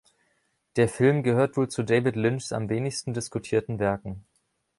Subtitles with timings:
[0.77, 4.25] Der Film gehört wohl zu David Lynchs am wenigsten diskutierten Werken.